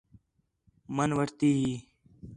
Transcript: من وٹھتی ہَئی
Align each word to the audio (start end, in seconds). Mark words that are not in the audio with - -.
من 0.95 1.09
وٹھتی 1.17 1.49
ہَئی 1.63 1.65